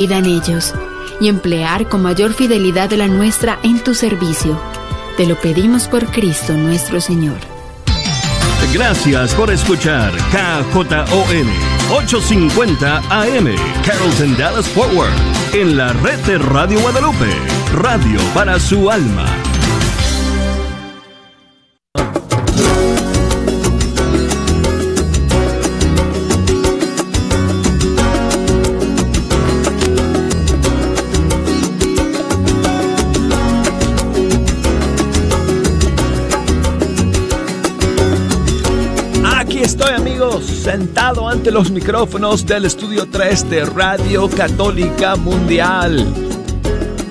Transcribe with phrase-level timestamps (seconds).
[0.00, 0.72] en ellos
[1.20, 4.58] y emplear con mayor fidelidad la nuestra en tu servicio.
[5.16, 7.36] Te lo pedimos por Cristo nuestro Señor.
[8.72, 11.48] Gracias por escuchar KJON
[11.90, 13.48] 850 AM
[13.84, 15.12] Carrollton Dallas Forward
[15.52, 17.30] en la red de Radio Guadalupe,
[17.74, 19.39] radio para su alma.
[40.70, 46.06] Sentado ante los micrófonos del Estudio 3 de Radio Católica Mundial.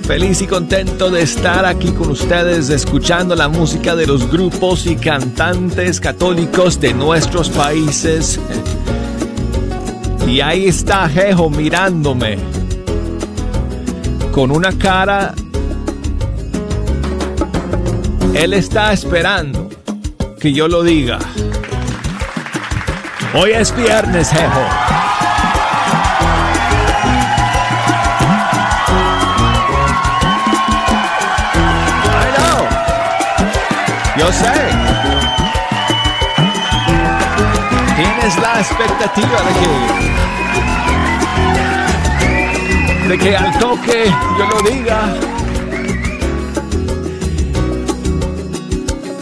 [0.03, 4.95] Feliz y contento de estar aquí con ustedes escuchando la música de los grupos y
[4.95, 8.39] cantantes católicos de nuestros países.
[10.25, 12.37] Y ahí está Jejo mirándome
[14.31, 15.35] con una cara...
[18.35, 19.67] Él está esperando
[20.39, 21.19] que yo lo diga.
[23.31, 24.61] Hoy es viernes, jejo.
[34.17, 34.51] Yo sé.
[37.95, 39.69] Tienes la expectativa de que
[43.09, 44.99] de que al toque yo lo diga.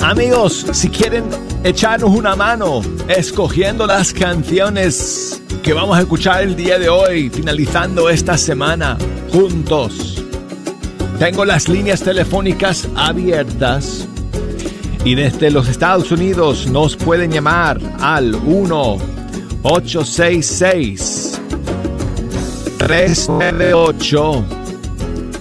[0.02, 1.26] Amigos, si quieren
[1.64, 8.10] echarnos una mano escogiendo las canciones que vamos a escuchar el día de hoy, finalizando
[8.10, 8.98] esta semana
[9.32, 10.24] juntos.
[11.18, 14.08] Tengo las líneas telefónicas abiertas
[15.04, 18.98] y desde los Estados Unidos nos pueden llamar al 1
[19.64, 21.42] 866
[22.78, 24.46] 398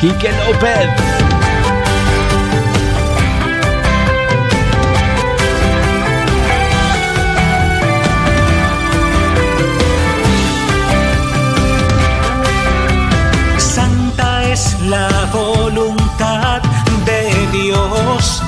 [0.00, 1.31] Quique López.
[14.92, 16.60] La voluntad
[17.06, 17.20] de
[17.58, 18.42] Dios.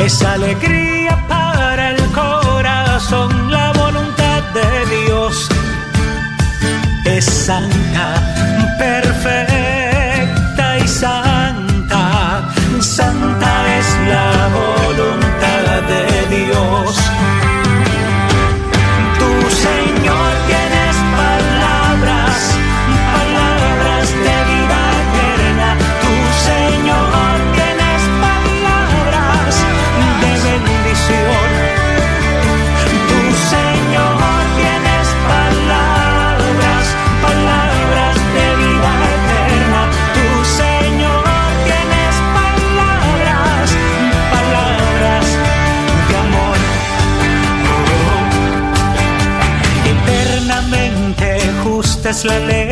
[0.00, 5.48] Es alegría para el corazón, la voluntad de Dios.
[7.04, 8.06] Es santa,
[52.14, 52.63] es la ley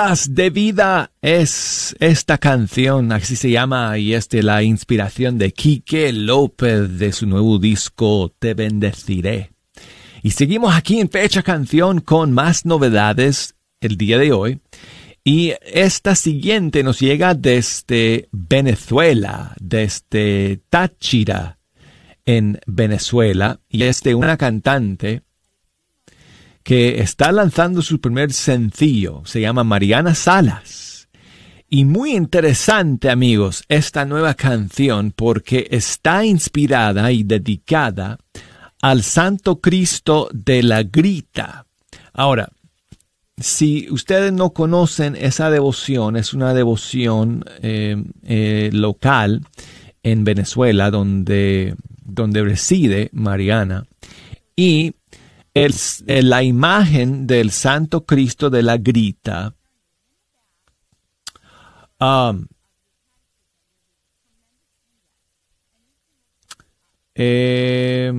[0.00, 5.52] Palabras de vida es esta canción, así se llama, y es de la inspiración de
[5.52, 9.50] Quique López de su nuevo disco Te bendeciré.
[10.22, 14.60] Y seguimos aquí en Fecha Canción con más novedades el día de hoy.
[15.22, 21.58] Y esta siguiente nos llega desde Venezuela, desde Táchira,
[22.24, 25.24] en Venezuela, y es de una cantante
[26.62, 29.22] que está lanzando su primer sencillo.
[29.24, 31.08] Se llama Mariana Salas.
[31.68, 38.18] Y muy interesante, amigos, esta nueva canción porque está inspirada y dedicada
[38.82, 41.66] al Santo Cristo de la Grita.
[42.12, 42.48] Ahora,
[43.36, 49.42] si ustedes no conocen esa devoción, es una devoción eh, eh, local
[50.02, 53.86] en Venezuela donde, donde reside Mariana.
[54.56, 54.94] Y
[55.54, 55.74] el,
[56.06, 59.54] la imagen del Santo Cristo de la Grita
[62.00, 62.46] um,
[67.14, 68.12] eh,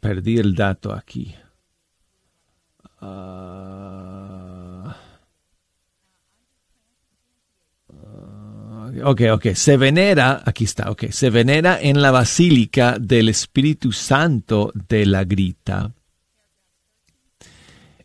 [0.00, 1.34] perdí el dato aquí.
[3.00, 4.05] Uh,
[9.04, 14.72] ok, ok, se venera, aquí está, ok, se venera en la Basílica del Espíritu Santo
[14.88, 15.92] de la Grita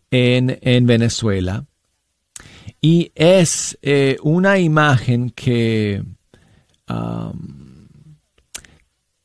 [0.09, 1.65] en, en Venezuela.
[2.81, 6.03] Y es eh, una imagen que,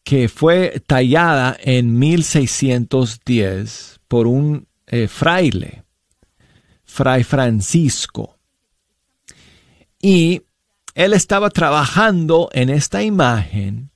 [0.05, 5.85] que fue tallada en 1610 por un eh, fraile,
[6.85, 8.37] Fray Francisco.
[10.01, 10.43] Y
[10.97, 13.91] él estaba trabajando en esta imagen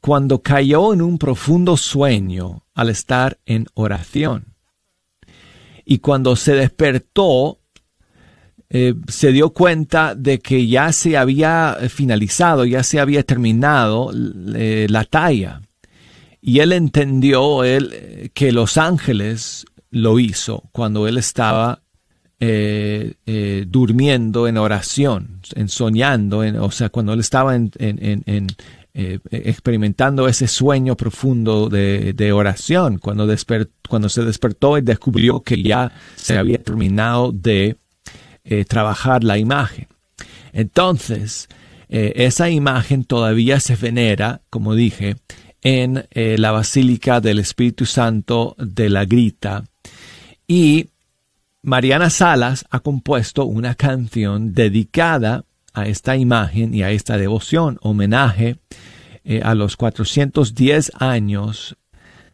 [0.00, 4.54] cuando cayó en un profundo sueño al estar en oración.
[5.84, 7.60] Y cuando se despertó,
[8.70, 14.10] eh, se dio cuenta de que ya se había finalizado, ya se había terminado
[14.54, 15.60] eh, la talla.
[16.40, 21.82] Y él entendió él, que los ángeles lo hizo cuando él estaba
[22.38, 30.28] eh, eh, durmiendo en oración, en soñando, o sea, cuando él estaba en, eh, experimentando
[30.28, 33.26] ese sueño profundo de, oración, cuando,
[33.88, 37.78] cuando se despertó y descubrió que ya se había terminado de
[38.68, 39.88] trabajar la imagen.
[40.52, 41.48] Entonces,
[41.88, 45.16] esa imagen todavía se venera, como dije,
[45.62, 49.64] en la Basílica del Espíritu Santo de la Grita.
[50.46, 50.90] Y
[51.66, 58.60] Mariana Salas ha compuesto una canción dedicada a esta imagen y a esta devoción, homenaje
[59.24, 61.76] eh, a los 410 años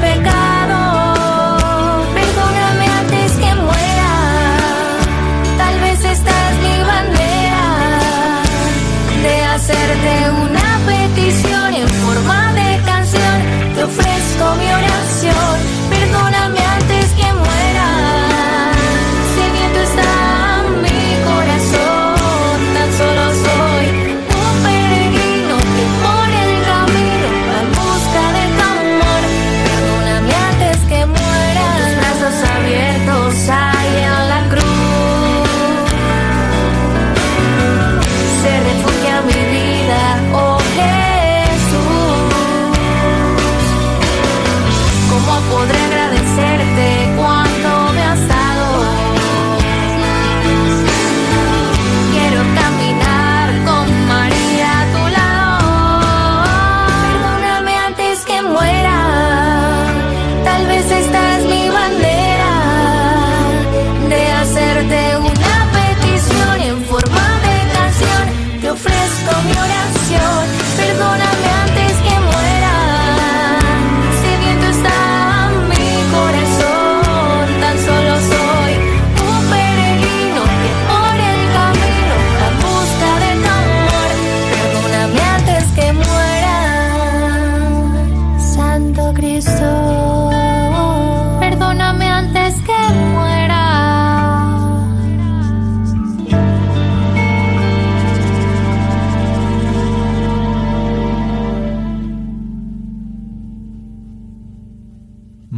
[0.01, 0.32] mis.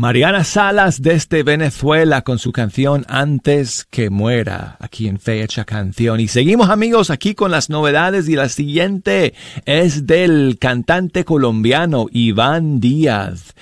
[0.04, 6.20] Mariana Salas desde Venezuela con su canción Antes que muera, aquí en Fecha Canción.
[6.20, 9.32] Y seguimos amigos aquí con las novedades y la siguiente
[9.64, 13.54] es del cantante colombiano Iván Díaz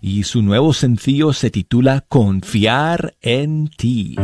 [0.00, 4.16] y su nuevo sencillo se titula Confiar en ti.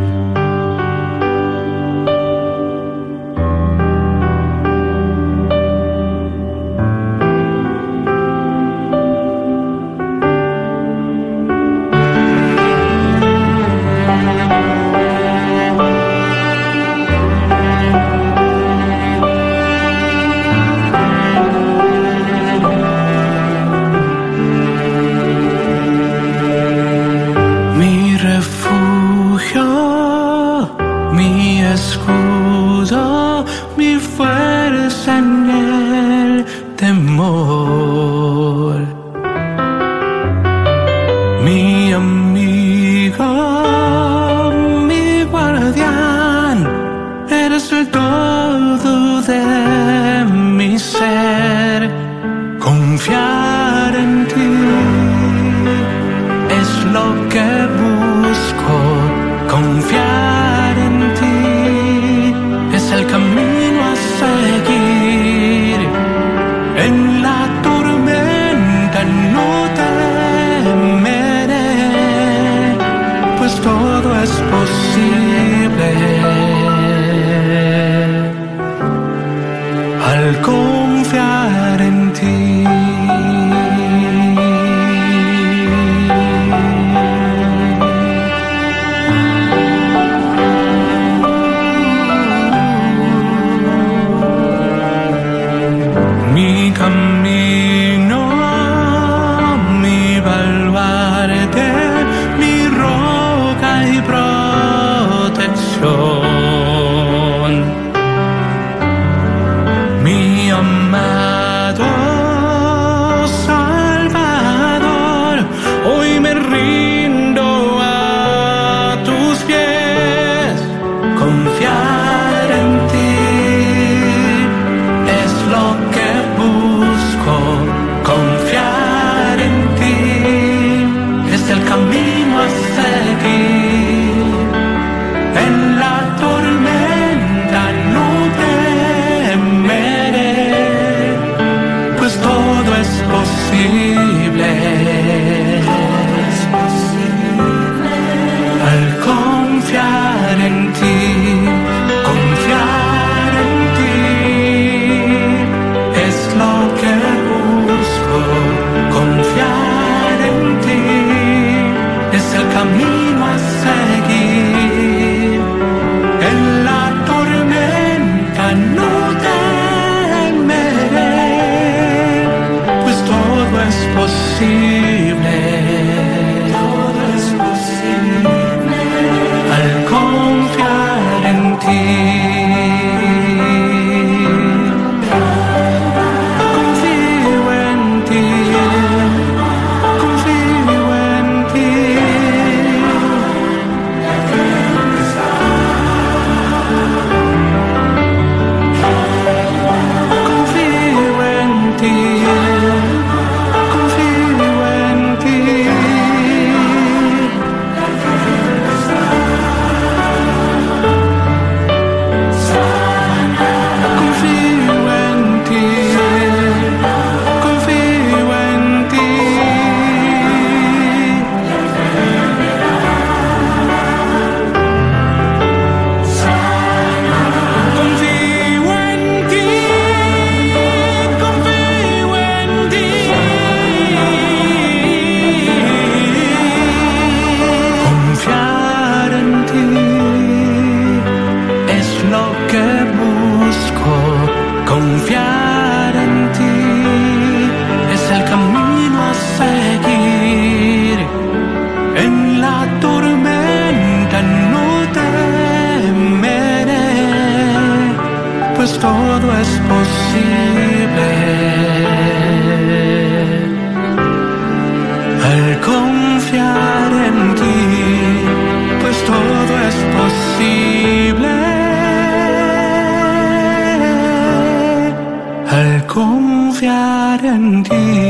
[276.56, 278.05] Confiar en ti.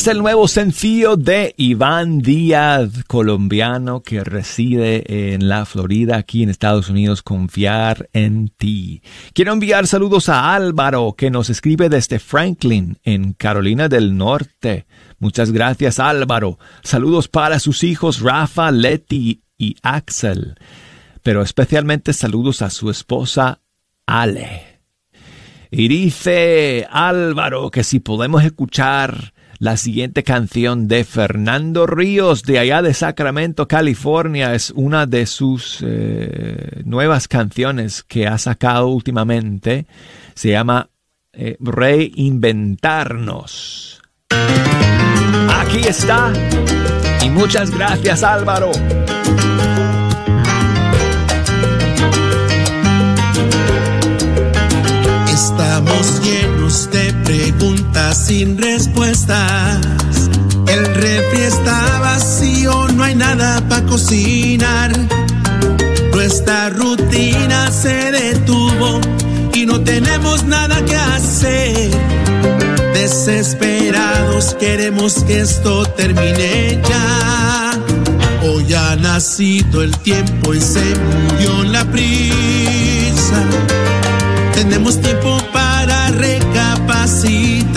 [0.00, 6.48] Es el nuevo sencillo de Iván Díaz, colombiano que reside en la Florida, aquí en
[6.48, 9.02] Estados Unidos, Confiar en ti.
[9.34, 14.86] Quiero enviar saludos a Álvaro, que nos escribe desde Franklin, en Carolina del Norte.
[15.18, 16.58] Muchas gracias Álvaro.
[16.82, 20.54] Saludos para sus hijos Rafa, Leti y Axel.
[21.22, 23.60] Pero especialmente saludos a su esposa
[24.06, 24.80] Ale.
[25.70, 32.80] Y dice Álvaro que si podemos escuchar la siguiente canción de Fernando Ríos de allá
[32.80, 39.84] de Sacramento, California, es una de sus eh, nuevas canciones que ha sacado últimamente.
[40.34, 40.88] Se llama
[41.34, 44.00] eh, Reinventarnos.
[45.50, 46.32] Aquí está.
[47.22, 48.70] Y muchas gracias Álvaro.
[55.28, 59.80] Estamos llenos de preguntas sin respuestas.
[60.68, 64.92] El refri está vacío, no hay nada para cocinar.
[66.12, 69.00] Nuestra rutina se detuvo
[69.52, 71.90] y no tenemos nada que hacer.
[72.94, 77.72] Desesperados queremos que esto termine ya.
[78.44, 83.44] Hoy ha nacido el tiempo y se murió la prisa
[84.62, 85.79] tenemos tiempo para
[86.10, 87.70] recapacitar.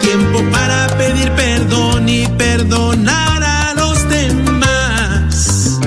[0.00, 5.80] Tiempo para pedir perdón y perdonar a los demás.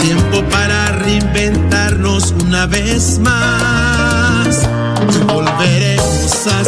[0.00, 4.68] Tiempo para reinventarnos una vez más.
[5.26, 6.64] Volveremos a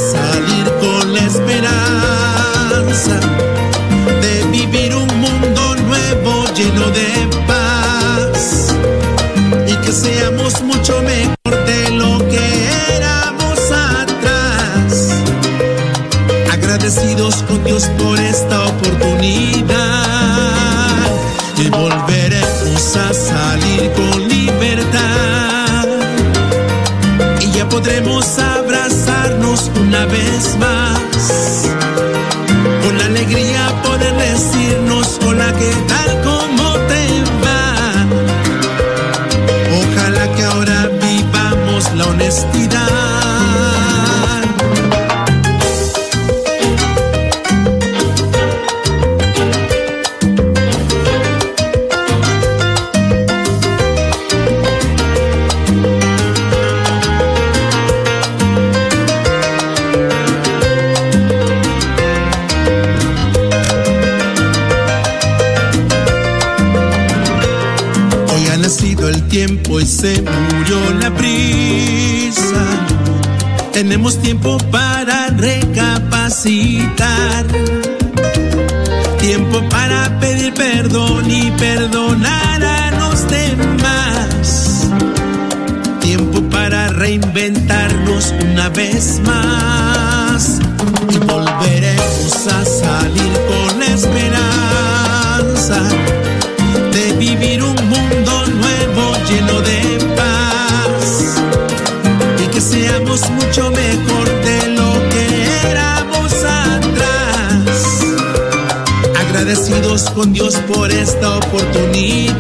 [109.52, 112.30] Agradecidos con Dios por esta oportunidad.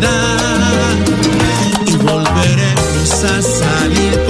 [1.86, 4.21] Y volveremos a salir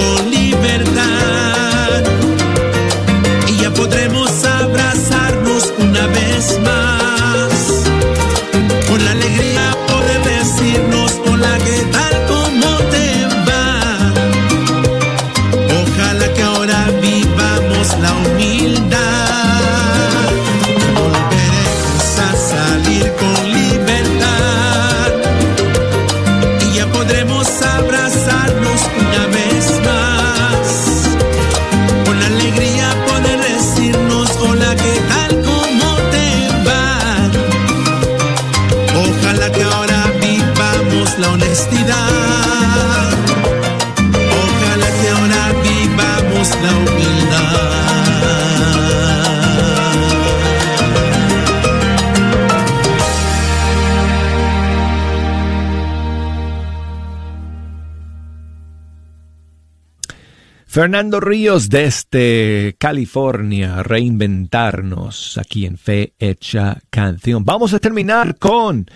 [60.83, 67.45] Fernando Ríos desde California, reinventarnos aquí en Fe Hecha Canción.
[67.45, 68.87] Vamos a terminar con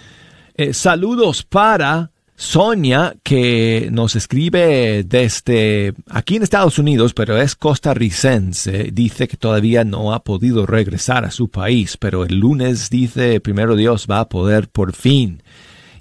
[0.56, 8.90] eh, saludos para Sonia, que nos escribe desde aquí en Estados Unidos, pero es costarricense.
[8.92, 13.76] Dice que todavía no ha podido regresar a su país, pero el lunes dice, primero
[13.76, 15.40] Dios, va a poder por fin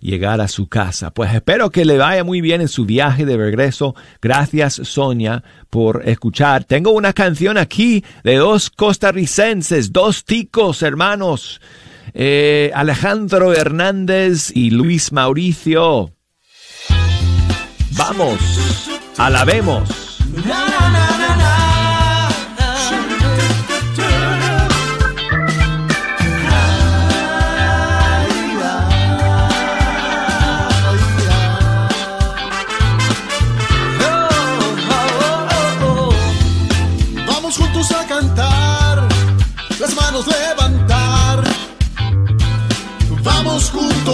[0.05, 1.11] llegar a su casa.
[1.11, 3.95] Pues espero que le vaya muy bien en su viaje de regreso.
[4.21, 6.63] Gracias Sonia por escuchar.
[6.63, 11.59] Tengo una canción aquí de dos costarricenses, dos ticos hermanos,
[12.13, 16.11] eh, Alejandro Hernández y Luis Mauricio.
[17.91, 18.39] Vamos,
[19.17, 19.89] alabemos.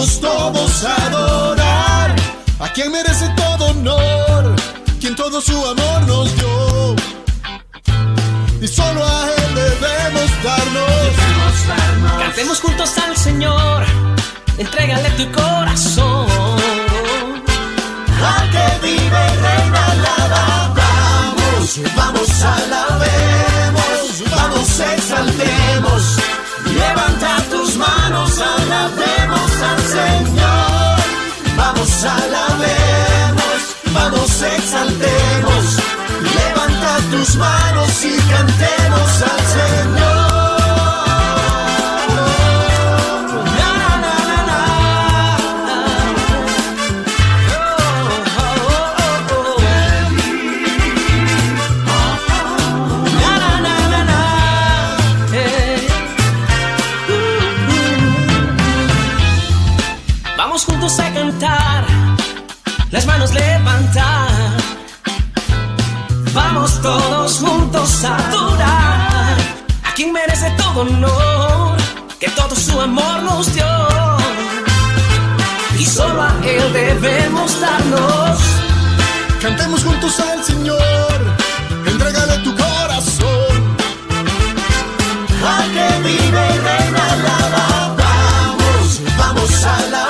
[0.02, 2.16] Juntos todos a adorar
[2.58, 4.54] a quien merece todo honor,
[5.00, 6.96] quien todo su amor nos dio.
[8.60, 12.18] Y solo a él debemos darnos.
[12.18, 13.84] Cantemos juntos al Señor,
[14.58, 16.26] entrégale tu corazón.
[18.34, 20.74] Al que vive y reina alaba.
[20.74, 23.51] Vamos, vamos, alabemos,
[31.82, 35.64] Vamos, vamos, exaltemos.
[36.22, 39.46] Levanta tus manos y cantemos al
[66.82, 69.36] todos juntos a adorar
[69.84, 71.76] a quien merece todo honor,
[72.18, 73.64] que todo su amor nos dio.
[75.78, 78.38] Y solo a él debemos darnos.
[79.40, 81.18] Cantemos juntos al Señor,
[81.86, 83.58] entrégale tu corazón.
[85.56, 90.01] Al que vive y reina alaba, vamos, vamos, alabemos,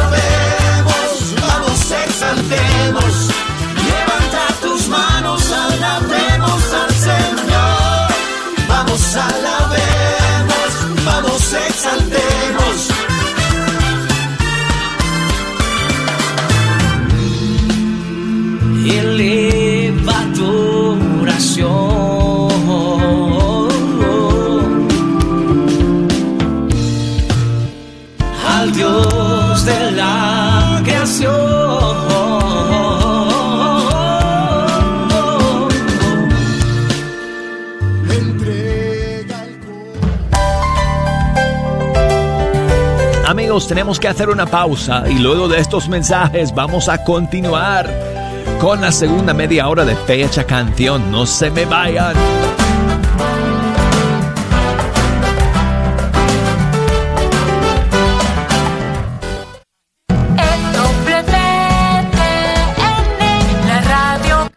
[43.73, 47.89] tenemos que hacer una pausa y luego de estos mensajes vamos a continuar
[48.61, 51.11] con la segunda media hora de Fecha Canción.
[51.11, 52.15] No se me vayan.
[63.67, 64.51] la radio.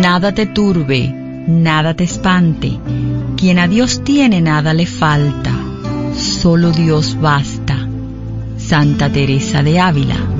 [0.00, 1.14] Nada te turbe,
[1.46, 2.80] nada te espante.
[3.36, 5.59] Quien a Dios tiene nada le falta.
[6.40, 7.76] Solo Dios basta.
[8.56, 10.39] Santa Teresa de Ávila.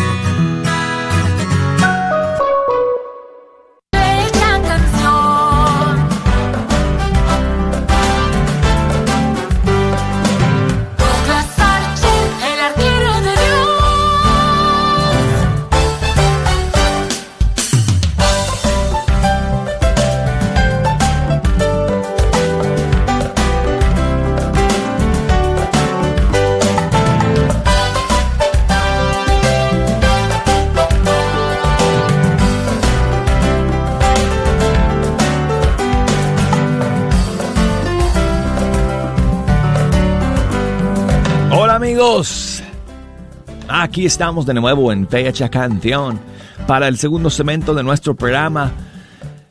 [43.91, 46.17] Aquí estamos de nuevo en Fecha Canción
[46.65, 48.71] para el segundo segmento de nuestro programa.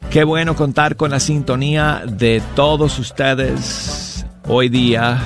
[0.09, 5.19] Qué bueno contar con la sintonía de todos ustedes hoy día.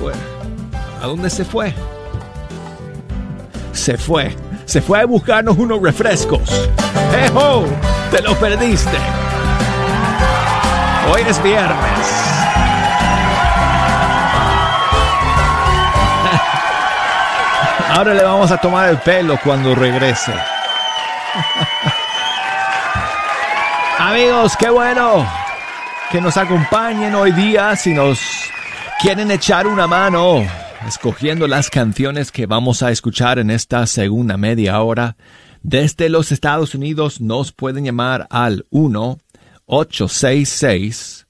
[0.00, 0.18] Bueno,
[1.02, 1.74] ¿A dónde se fue?
[3.72, 4.34] Se fue.
[4.64, 6.40] Se fue a buscarnos unos refrescos.
[7.22, 7.66] ¡Ejo!
[8.10, 8.96] ¡Te lo perdiste!
[11.12, 12.03] Hoy es viernes.
[17.96, 20.32] Ahora le vamos a tomar el pelo cuando regrese.
[24.00, 25.24] Amigos, qué bueno
[26.10, 28.18] que nos acompañen hoy día si nos
[29.00, 30.44] quieren echar una mano
[30.88, 35.16] escogiendo las canciones que vamos a escuchar en esta segunda media hora.
[35.62, 39.18] Desde los Estados Unidos nos pueden llamar al 1
[39.66, 41.28] 866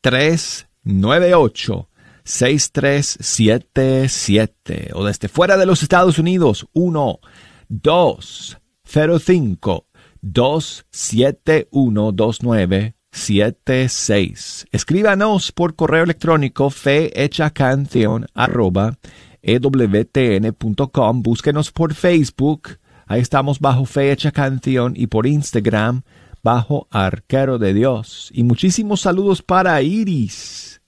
[0.00, 1.88] 398
[2.24, 7.20] 6377 o desde fuera de los Estados Unidos 1
[7.68, 9.86] 205
[10.22, 18.96] 271 2976 Escríbanos por correo electrónico fehechacanción arroba
[19.44, 21.22] ewtn.com.
[21.22, 22.78] Búsquenos por Facebook.
[23.06, 26.02] Ahí estamos bajo Fe Hecha Canción y por Instagram
[26.42, 28.30] bajo Arquero de Dios.
[28.32, 30.80] Y muchísimos saludos para Iris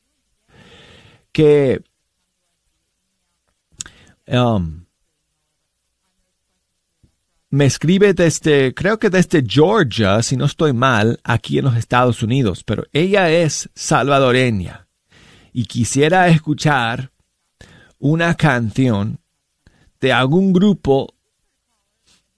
[1.37, 1.83] que
[4.27, 4.87] um,
[7.51, 12.23] me escribe desde, creo que desde Georgia, si no estoy mal, aquí en los Estados
[12.23, 14.89] Unidos, pero ella es salvadoreña
[15.53, 17.13] y quisiera escuchar
[17.99, 19.21] una canción
[20.01, 21.13] de algún grupo,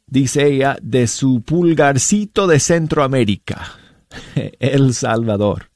[0.08, 3.78] dice ella, de su pulgarcito de Centroamérica,
[4.58, 5.70] El Salvador.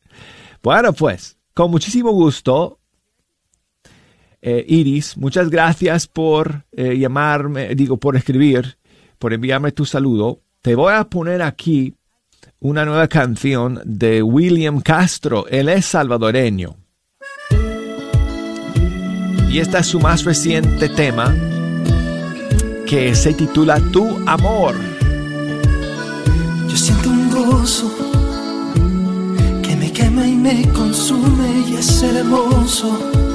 [0.60, 2.80] Bueno, pues, con muchísimo gusto,
[4.44, 8.76] eh, Iris, muchas gracias por eh, llamarme, digo, por escribir,
[9.20, 10.40] por enviarme tu saludo.
[10.60, 11.94] Te voy a poner aquí
[12.58, 15.46] una nueva canción de William Castro.
[15.46, 16.76] Él es salvadoreño.
[19.48, 21.32] Y este es su más reciente tema
[22.84, 24.74] que se titula Tu Amor.
[26.68, 27.94] Yo siento un gozo
[29.62, 33.31] que me quema y me consume y es hermoso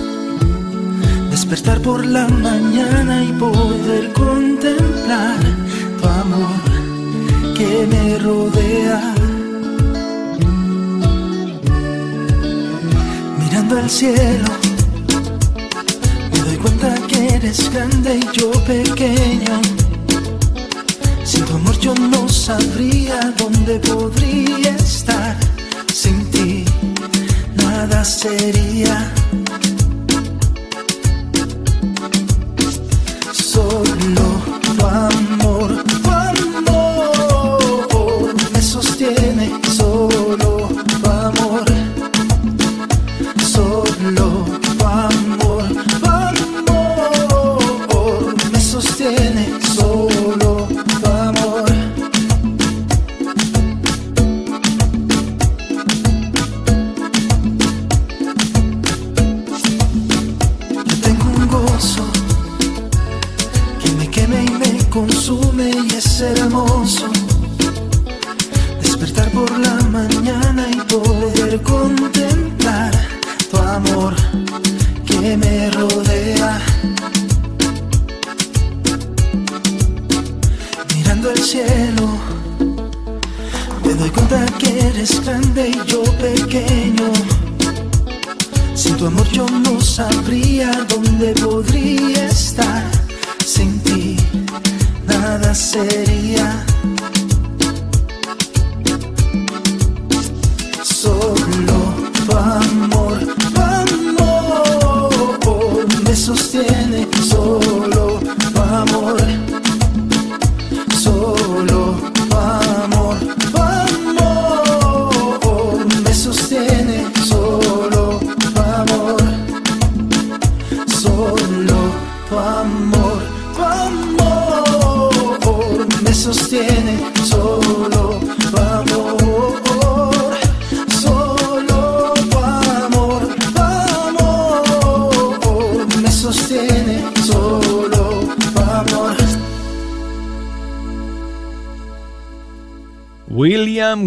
[1.50, 5.40] despertar por la mañana y poder contemplar
[5.98, 6.60] tu amor
[7.56, 9.14] que me rodea.
[13.40, 14.50] Mirando al cielo,
[16.34, 19.62] me doy cuenta que eres grande y yo pequeño.
[21.24, 25.38] Sin tu amor yo no sabría dónde podría estar.
[25.94, 26.66] Sin ti
[27.56, 29.14] nada sería.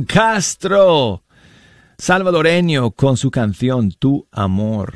[0.04, 1.24] Castro,
[1.98, 4.94] salvadoreño, con su canción Tu Amor.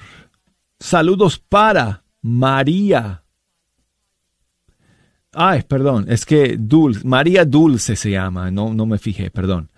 [0.78, 3.24] Saludos para María.
[5.32, 9.70] Ay, perdón, es que Dulce, María Dulce se llama, no, no me fijé, perdón.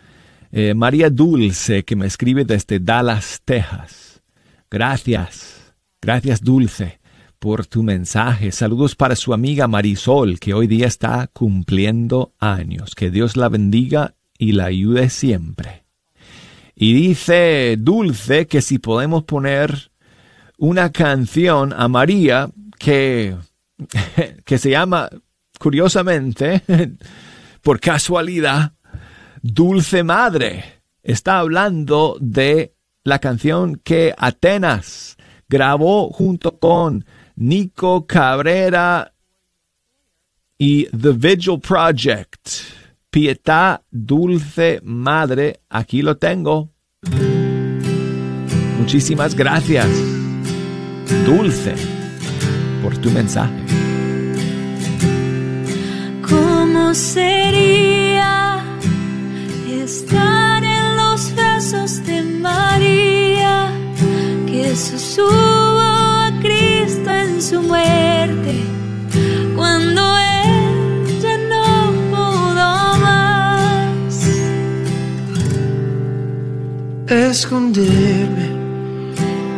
[0.52, 4.22] Eh, María Dulce, que me escribe desde Dallas, Texas.
[4.70, 7.00] Gracias, gracias Dulce
[7.38, 8.52] por tu mensaje.
[8.52, 12.94] Saludos para su amiga Marisol, que hoy día está cumpliendo años.
[12.94, 15.84] Que Dios la bendiga y la ayude siempre.
[16.74, 19.90] Y dice Dulce que si podemos poner
[20.58, 23.36] una canción a María que,
[24.44, 25.08] que se llama,
[25.58, 26.62] curiosamente,
[27.62, 28.72] por casualidad,
[29.42, 30.82] Dulce Madre.
[31.02, 32.74] Está hablando de
[33.04, 35.16] la canción que Atenas
[35.48, 37.06] grabó junto con
[37.36, 39.12] Nico Cabrera
[40.58, 42.85] y The Vigil Project.
[43.16, 46.74] Pietà Dulce Madre, aquí lo tengo.
[48.78, 49.86] Muchísimas gracias,
[51.24, 51.76] Dulce,
[52.82, 53.54] por tu mensaje.
[56.28, 58.62] ¿Cómo sería
[59.66, 63.72] estar en los brazos de María
[64.46, 68.75] que sostuvo a Cristo en su muerte
[77.08, 78.50] esconderme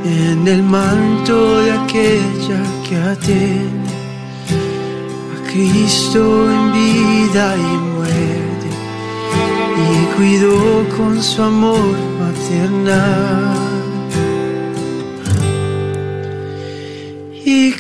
[0.05, 3.91] en el manto de aquella que atiende
[5.35, 8.69] a Cristo en vida y muerte
[9.91, 13.57] y cuidó con su amor maternal.
[17.45, 17.73] Y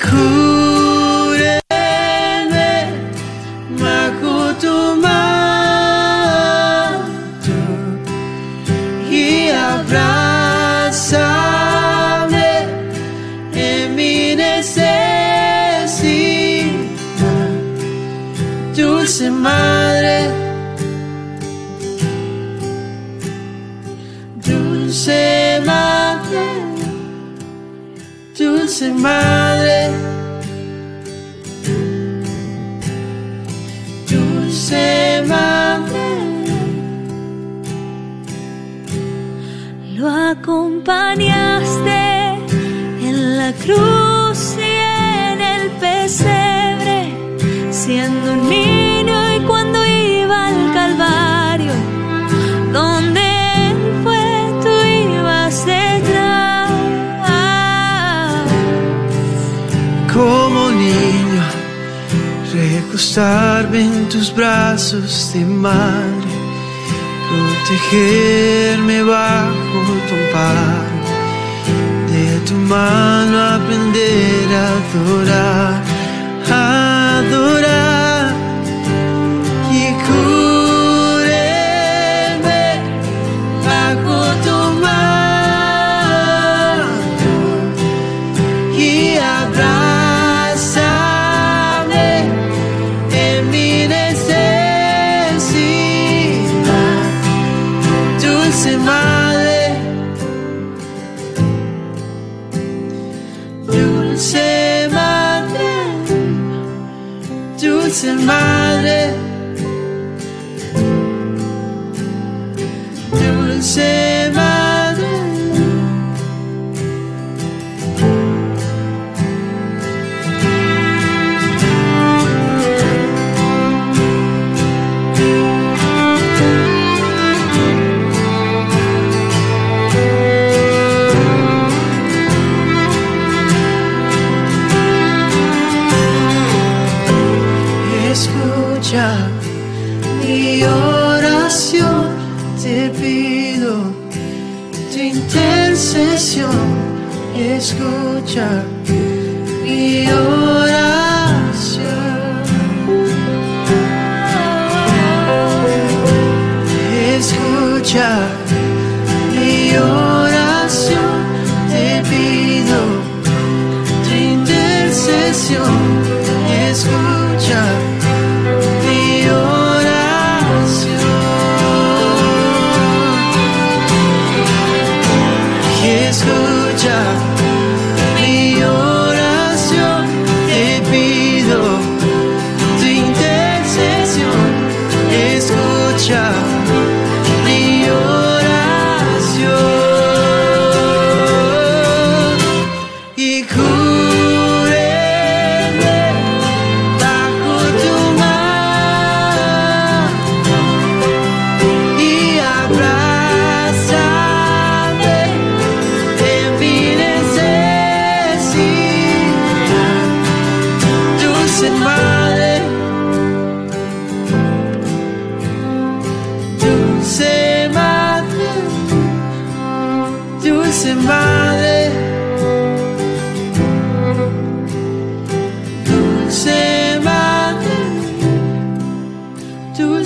[113.58, 113.97] dulce madre.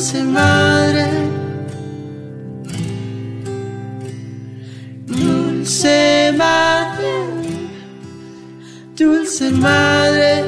[0.02, 1.08] Dulce madre,
[5.06, 7.12] dulce madre,
[8.96, 10.44] dulce madre,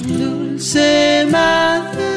[0.00, 2.10] dulce madre.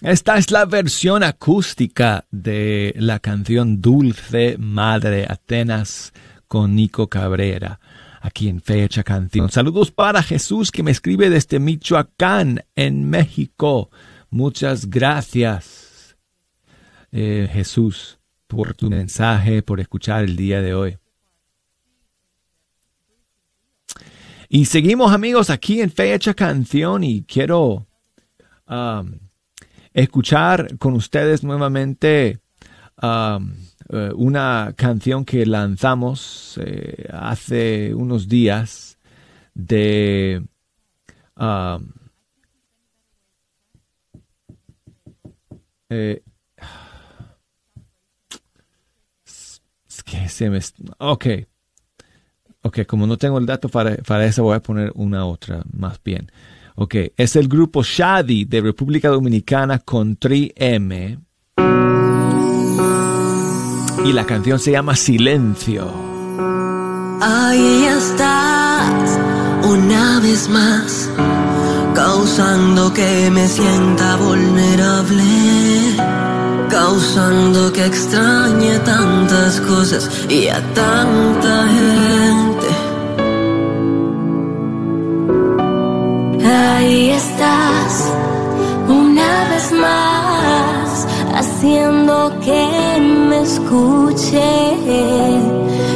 [0.00, 6.12] Esta es la versión acústica de la canción Dulce Madre Atenas
[6.46, 7.80] con Nico Cabrera,
[8.20, 9.50] aquí en Fecha Canción.
[9.50, 13.90] Saludos para Jesús que me escribe desde Michoacán, en México.
[14.30, 16.16] Muchas gracias,
[17.12, 20.98] eh, Jesús, por tu mensaje, por escuchar el día de hoy.
[24.48, 27.86] Y seguimos amigos aquí en Fecha Canción y quiero...
[28.68, 29.18] um,
[29.92, 32.40] escuchar con ustedes nuevamente
[33.02, 33.54] um,
[33.88, 38.98] eh, una canción que lanzamos eh, hace unos días
[39.54, 40.42] de
[41.36, 41.92] um,
[45.88, 46.22] eh,
[50.04, 50.60] que se me
[50.98, 51.26] ok
[52.62, 56.00] ok como no tengo el dato para, para eso voy a poner una otra más
[56.02, 56.30] bien
[56.78, 61.18] Ok, es el grupo Shadi de República Dominicana con 3M.
[64.06, 65.90] Y la canción se llama Silencio.
[67.20, 69.18] Ahí estás,
[69.64, 71.10] una vez más,
[71.92, 75.24] causando que me sienta vulnerable,
[76.70, 82.68] causando que extrañe tantas cosas y a tanta gente.
[86.46, 88.12] Ahí estás,
[88.86, 92.95] una vez más, haciendo que
[93.46, 94.50] escuche,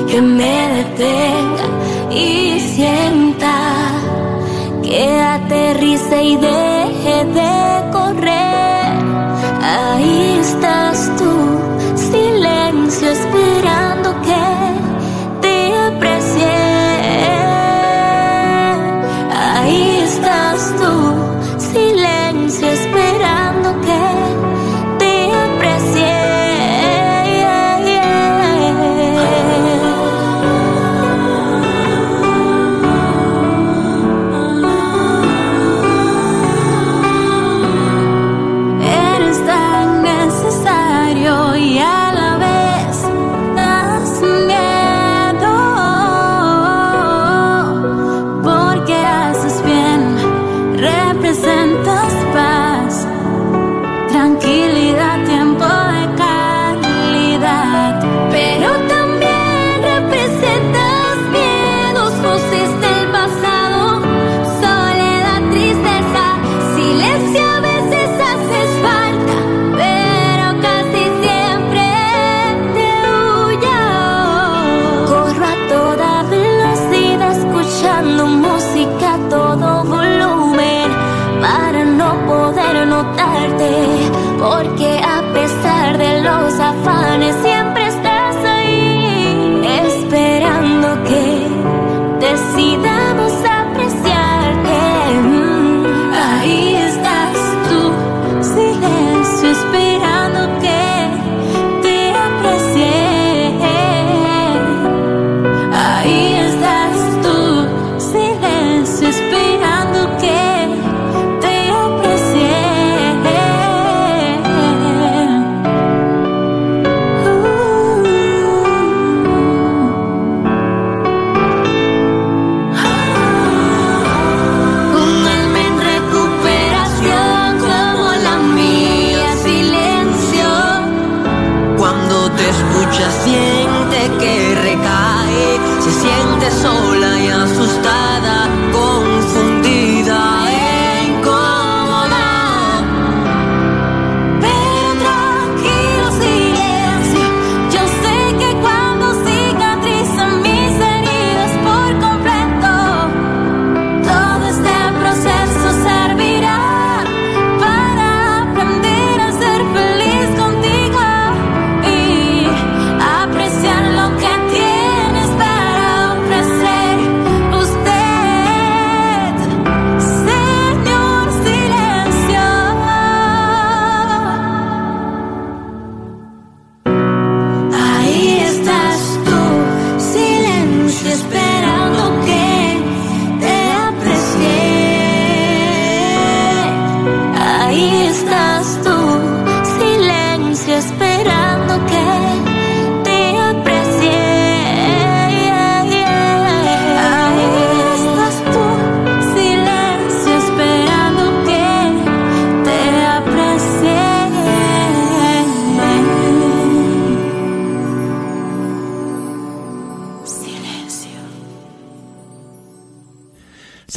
[0.08, 1.66] que me detenga
[2.10, 3.56] y sienta,
[4.82, 7.89] que aterrice y deje de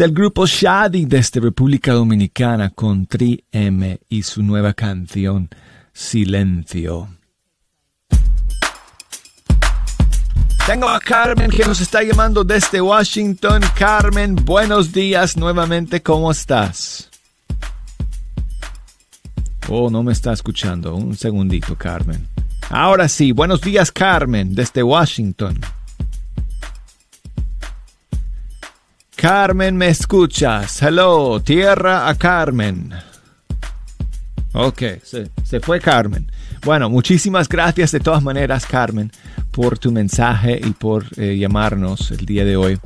[0.03, 5.47] El grupo Shadi desde República Dominicana con Tri M y su nueva canción
[5.93, 7.07] Silencio.
[10.67, 13.61] Tengo a Carmen que nos está llamando desde Washington.
[13.77, 17.09] Carmen, buenos días nuevamente, ¿cómo estás?
[19.69, 20.95] Oh, no me está escuchando.
[20.95, 22.27] Un segundito, Carmen.
[22.69, 25.61] Ahora sí, buenos días, Carmen, desde Washington.
[29.23, 30.81] Carmen, ¿me escuchas?
[30.81, 32.91] Hello, tierra a Carmen.
[34.51, 36.29] Ok, se, se fue Carmen.
[36.65, 39.13] Bueno, muchísimas gracias de todas maneras, Carmen,
[39.51, 42.77] por tu mensaje y por eh, llamarnos el día de hoy.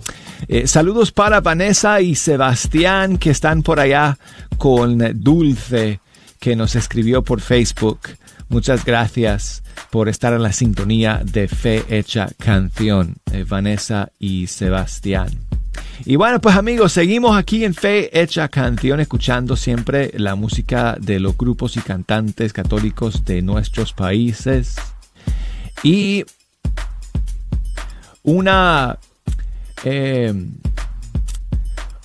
[0.47, 4.19] Eh, saludos para Vanessa y Sebastián que están por allá
[4.59, 6.01] con Dulce,
[6.39, 8.01] que nos escribió por Facebook.
[8.47, 15.46] Muchas gracias por estar en la sintonía de Fe Hecha Canción, eh, Vanessa y Sebastián.
[16.05, 21.19] Y bueno, pues amigos, seguimos aquí en Fe Hecha Canción, escuchando siempre la música de
[21.19, 24.75] los grupos y cantantes católicos de nuestros países.
[25.83, 26.23] Y
[28.23, 28.97] una,
[29.83, 30.33] eh,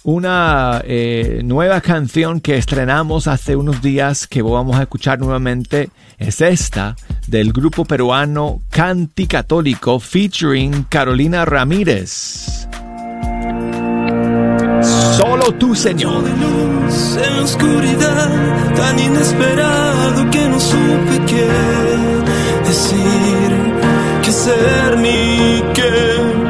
[0.04, 6.40] una eh, nueva canción que estrenamos hace unos días que vamos a escuchar nuevamente es
[6.40, 6.96] esta
[7.26, 12.68] del grupo peruano Canti Católico featuring Carolina Ramírez.
[15.16, 16.22] Solo tú, Señor.
[16.22, 18.30] luz en la oscuridad,
[18.76, 21.48] tan inesperado que no supe qué
[22.66, 23.50] decir,
[24.22, 26.41] qué hacer ni qué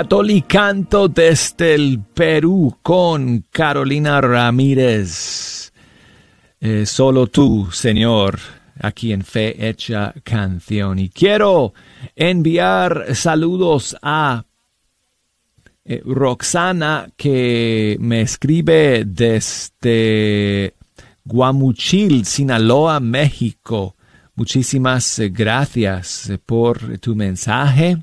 [0.00, 5.72] Catolicanto desde el Perú con Carolina Ramírez.
[6.60, 8.38] Eh, solo tú, Señor,
[8.80, 11.00] aquí en Fe Hecha Canción.
[11.00, 11.74] Y quiero
[12.14, 14.44] enviar saludos a
[15.84, 20.74] eh, Roxana que me escribe desde
[21.24, 23.96] Guamuchil, Sinaloa, México.
[24.36, 27.98] Muchísimas gracias por tu mensaje.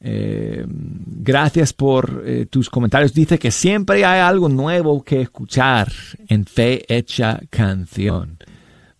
[0.00, 3.12] Eh, gracias por eh, tus comentarios.
[3.12, 5.90] Dice que siempre hay algo nuevo que escuchar
[6.28, 8.38] en Fe Hecha Canción.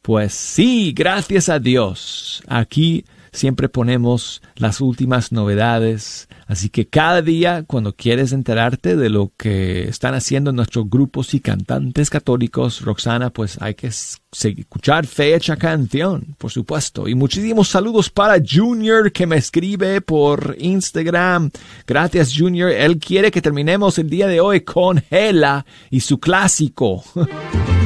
[0.09, 2.43] Pues sí, gracias a Dios.
[2.49, 6.31] Aquí siempre ponemos las últimas novedades.
[6.47, 11.41] Así que cada día, cuando quieres enterarte de lo que están haciendo nuestros grupos y
[11.41, 17.07] cantantes católicos, Roxana, pues hay que escuchar fecha canción, por supuesto.
[17.07, 21.51] Y muchísimos saludos para Junior que me escribe por Instagram.
[21.87, 22.71] Gracias, Junior.
[22.71, 27.05] Él quiere que terminemos el día de hoy con Hela y su clásico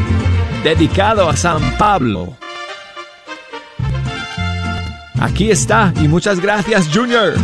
[0.63, 2.37] dedicado a San Pablo.
[5.21, 7.35] Aquí está y muchas gracias Junior.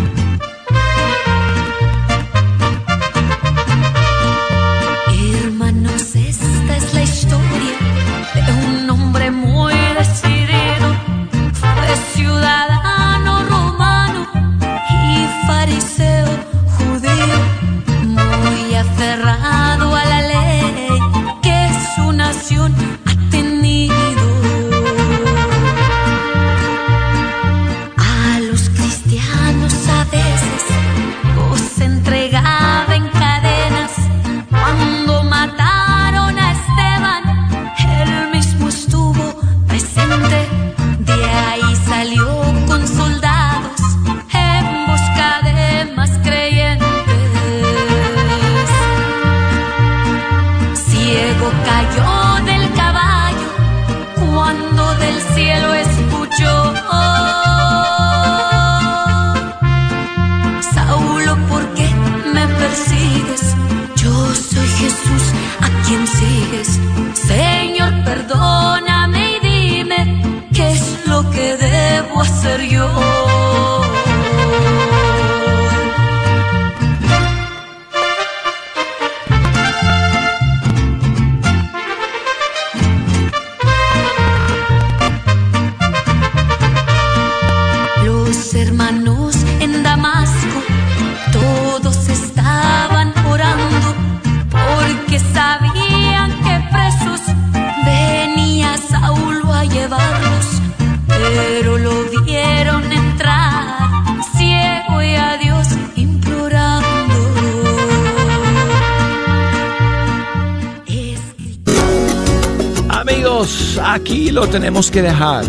[114.38, 115.44] Lo tenemos que dejar.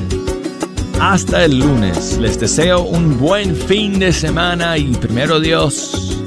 [0.99, 2.17] Hasta el lunes.
[2.17, 6.17] Les deseo un buen fin de semana y primero Dios,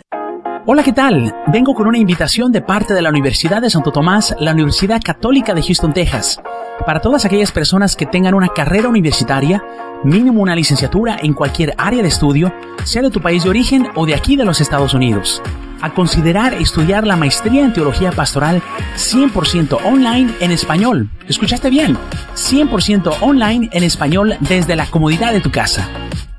[0.67, 1.35] Hola, ¿qué tal?
[1.47, 5.55] Vengo con una invitación de parte de la Universidad de Santo Tomás, la Universidad Católica
[5.55, 6.39] de Houston, Texas,
[6.85, 9.63] para todas aquellas personas que tengan una carrera universitaria,
[10.03, 12.53] mínimo una licenciatura en cualquier área de estudio,
[12.83, 15.41] sea de tu país de origen o de aquí de los Estados Unidos,
[15.81, 18.61] a considerar estudiar la maestría en teología pastoral
[18.97, 21.09] 100% online en español.
[21.27, 21.97] ¿Escuchaste bien?
[22.35, 25.89] 100% online en español desde la comodidad de tu casa.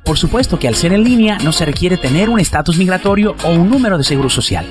[0.05, 3.51] Por supuesto que al ser en línea no se requiere tener un estatus migratorio o
[3.51, 4.67] un número de seguro social.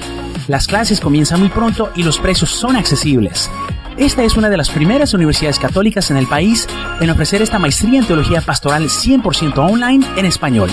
[0.48, 3.50] Las clases comienzan muy pronto y los precios son accesibles.
[3.98, 6.68] Esta es una de las primeras universidades católicas en el país
[7.00, 10.70] en ofrecer esta maestría en teología pastoral 100% online en español.